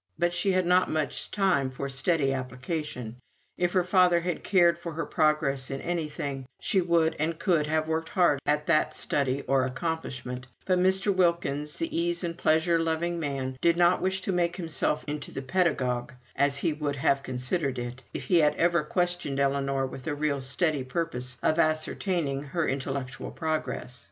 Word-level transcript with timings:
But 0.17 0.33
she 0.33 0.51
had 0.53 0.65
not 0.65 0.89
much 0.89 1.29
time 1.29 1.69
for 1.69 1.87
steady 1.87 2.33
application; 2.33 3.17
if 3.55 3.73
her 3.73 3.83
father 3.83 4.21
had 4.21 4.43
cared 4.43 4.79
for 4.79 4.93
her 4.93 5.05
progress 5.05 5.69
in 5.69 5.79
anything, 5.79 6.47
she 6.59 6.81
would 6.81 7.15
and 7.19 7.37
could 7.37 7.67
have 7.67 7.87
worked 7.87 8.09
hard 8.09 8.39
at 8.47 8.65
that 8.65 8.95
study 8.95 9.43
or 9.43 9.63
accomplishment; 9.63 10.47
but 10.65 10.79
Mr. 10.79 11.15
Wilkins, 11.15 11.75
the 11.75 11.95
ease 11.95 12.23
and 12.23 12.35
pleasure 12.35 12.79
loving 12.79 13.19
man, 13.19 13.57
did 13.61 13.77
not 13.77 14.01
wish 14.01 14.21
to 14.21 14.31
make 14.31 14.55
himself 14.55 15.03
into 15.07 15.31
the 15.31 15.43
pedagogue, 15.43 16.13
as 16.35 16.57
he 16.57 16.73
would 16.73 16.95
have 16.95 17.21
considered 17.21 17.77
it, 17.77 18.01
if 18.11 18.23
he 18.23 18.39
had 18.39 18.55
ever 18.55 18.83
questioned 18.83 19.39
Ellinor 19.39 19.85
with 19.85 20.07
a 20.07 20.15
real 20.15 20.41
steady 20.41 20.83
purpose 20.83 21.37
of 21.43 21.59
ascertaining 21.59 22.41
her 22.41 22.67
intellectual 22.67 23.29
progress. 23.29 23.99